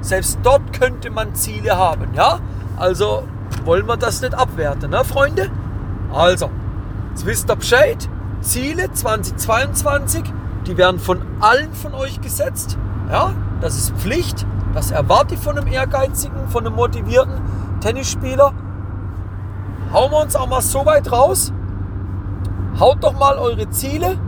Selbst 0.00 0.38
dort 0.42 0.72
könnte 0.72 1.10
man 1.10 1.34
Ziele 1.34 1.76
haben, 1.76 2.08
ja? 2.14 2.38
Also 2.76 3.24
wollen 3.64 3.86
wir 3.86 3.96
das 3.96 4.20
nicht 4.20 4.34
abwerten, 4.34 4.90
ne, 4.90 5.04
Freunde? 5.04 5.50
Also, 6.12 6.50
jetzt 7.10 7.26
wisst 7.26 7.50
ihr 7.50 7.56
Bescheid. 7.56 8.08
Ziele 8.44 8.92
2022, 8.92 10.22
die 10.66 10.76
werden 10.76 11.00
von 11.00 11.22
allen 11.40 11.72
von 11.72 11.94
euch 11.94 12.20
gesetzt. 12.20 12.76
Ja, 13.10 13.32
das 13.62 13.76
ist 13.76 13.96
Pflicht. 13.96 14.46
Das 14.74 14.90
erwarte 14.90 15.34
ich 15.34 15.40
von 15.40 15.56
einem 15.56 15.66
ehrgeizigen, 15.66 16.48
von 16.48 16.66
einem 16.66 16.76
motivierten 16.76 17.40
Tennisspieler. 17.80 18.52
Hauen 19.92 20.10
wir 20.12 20.20
uns 20.20 20.36
auch 20.36 20.46
mal 20.46 20.60
so 20.60 20.84
weit 20.84 21.10
raus. 21.10 21.52
Haut 22.78 23.02
doch 23.02 23.18
mal 23.18 23.38
eure 23.38 23.70
Ziele. 23.70 24.18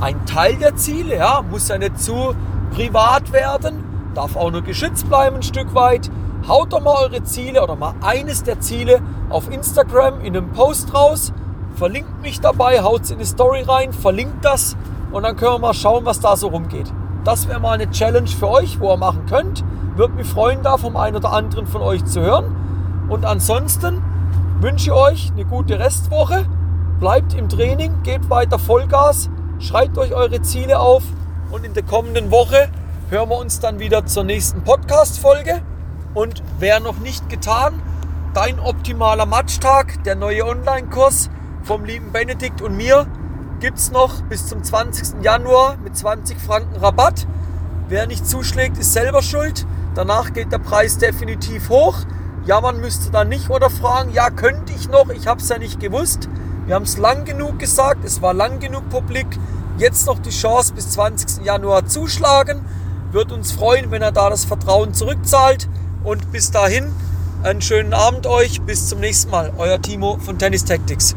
Ein 0.00 0.24
Teil 0.24 0.56
der 0.56 0.76
Ziele, 0.76 1.16
ja, 1.16 1.42
muss 1.42 1.68
ja 1.68 1.76
nicht 1.76 2.00
zu 2.00 2.34
privat 2.70 3.32
werden, 3.32 3.84
darf 4.14 4.36
auch 4.36 4.50
nur 4.50 4.62
geschützt 4.62 5.08
bleiben 5.08 5.36
ein 5.36 5.42
Stück 5.42 5.74
weit. 5.74 6.10
Haut 6.48 6.72
doch 6.72 6.80
mal 6.80 6.96
eure 7.02 7.24
Ziele 7.24 7.62
oder 7.62 7.76
mal 7.76 7.94
eines 8.00 8.42
der 8.42 8.60
Ziele 8.60 9.00
auf 9.28 9.50
Instagram 9.50 10.20
in 10.20 10.36
einem 10.36 10.52
Post 10.52 10.94
raus. 10.94 11.32
Verlinkt 11.76 12.22
mich 12.22 12.40
dabei, 12.40 12.82
haut 12.82 13.02
es 13.02 13.10
in 13.10 13.18
die 13.18 13.26
Story 13.26 13.60
rein, 13.60 13.92
verlinkt 13.92 14.44
das 14.44 14.76
und 15.12 15.24
dann 15.24 15.36
können 15.36 15.52
wir 15.52 15.58
mal 15.58 15.74
schauen, 15.74 16.06
was 16.06 16.20
da 16.20 16.34
so 16.34 16.48
rumgeht. 16.48 16.90
Das 17.22 17.48
wäre 17.48 17.60
mal 17.60 17.72
eine 17.72 17.90
Challenge 17.90 18.28
für 18.28 18.48
euch, 18.48 18.80
wo 18.80 18.90
ihr 18.92 18.96
machen 18.96 19.26
könnt. 19.26 19.62
Würde 19.94 20.14
mich 20.14 20.26
freuen, 20.26 20.62
da 20.62 20.78
vom 20.78 20.96
einen 20.96 21.16
oder 21.16 21.32
anderen 21.32 21.66
von 21.66 21.82
euch 21.82 22.02
zu 22.06 22.20
hören. 22.22 23.06
Und 23.10 23.26
ansonsten 23.26 24.02
wünsche 24.60 24.86
ich 24.86 24.92
euch 24.92 25.32
eine 25.32 25.44
gute 25.44 25.78
Restwoche. 25.78 26.46
Bleibt 26.98 27.34
im 27.34 27.48
Training, 27.50 28.02
gebt 28.02 28.30
weiter 28.30 28.58
Vollgas, 28.58 29.28
schreibt 29.58 29.98
euch 29.98 30.14
eure 30.14 30.40
Ziele 30.40 30.78
auf 30.78 31.02
und 31.50 31.66
in 31.66 31.74
der 31.74 31.82
kommenden 31.82 32.30
Woche 32.30 32.68
hören 33.10 33.28
wir 33.28 33.38
uns 33.38 33.60
dann 33.60 33.80
wieder 33.80 34.06
zur 34.06 34.24
nächsten 34.24 34.62
Podcast-Folge. 34.62 35.60
Und 36.14 36.42
wer 36.58 36.80
noch 36.80 36.96
nicht 36.98 37.28
getan, 37.28 37.82
dein 38.32 38.58
optimaler 38.60 39.26
Matchtag, 39.26 40.02
der 40.04 40.14
neue 40.14 40.46
Online-Kurs 40.46 41.28
vom 41.66 41.84
lieben 41.84 42.12
Benedikt 42.12 42.62
und 42.62 42.76
mir, 42.76 43.06
gibt 43.58 43.78
es 43.78 43.90
noch 43.90 44.22
bis 44.22 44.46
zum 44.46 44.62
20. 44.62 45.22
Januar 45.22 45.76
mit 45.82 45.96
20 45.96 46.38
Franken 46.38 46.76
Rabatt. 46.76 47.26
Wer 47.88 48.06
nicht 48.06 48.26
zuschlägt, 48.26 48.78
ist 48.78 48.92
selber 48.92 49.20
schuld. 49.20 49.66
Danach 49.96 50.32
geht 50.32 50.52
der 50.52 50.58
Preis 50.58 50.98
definitiv 50.98 51.68
hoch. 51.68 51.98
Jammern 52.44 52.80
müsste 52.80 53.10
dann 53.10 53.28
nicht 53.28 53.50
oder 53.50 53.68
fragen, 53.68 54.12
ja, 54.12 54.30
könnte 54.30 54.72
ich 54.72 54.88
noch, 54.88 55.08
ich 55.08 55.26
habe 55.26 55.40
es 55.40 55.48
ja 55.48 55.58
nicht 55.58 55.80
gewusst. 55.80 56.28
Wir 56.66 56.76
haben 56.76 56.84
es 56.84 56.98
lang 56.98 57.24
genug 57.24 57.58
gesagt, 57.58 58.04
es 58.04 58.22
war 58.22 58.32
lang 58.32 58.60
genug 58.60 58.88
publik. 58.88 59.26
Jetzt 59.76 60.06
noch 60.06 60.20
die 60.20 60.30
Chance 60.30 60.72
bis 60.72 60.90
20. 60.90 61.44
Januar 61.44 61.86
zuschlagen. 61.86 62.60
Wird 63.10 63.32
uns 63.32 63.50
freuen, 63.50 63.90
wenn 63.90 64.02
er 64.02 64.12
da 64.12 64.30
das 64.30 64.44
Vertrauen 64.44 64.94
zurückzahlt. 64.94 65.68
Und 66.04 66.30
bis 66.30 66.50
dahin, 66.52 66.92
einen 67.42 67.60
schönen 67.60 67.92
Abend 67.92 68.26
euch. 68.26 68.60
Bis 68.62 68.88
zum 68.88 69.00
nächsten 69.00 69.30
Mal. 69.30 69.52
Euer 69.58 69.80
Timo 69.80 70.18
von 70.18 70.38
Tennis 70.38 70.64
Tactics. 70.64 71.16